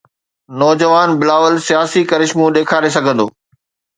[0.61, 3.27] نوجوان بلاول سياسي ڪرشمو ڏيکاري سگهندو؟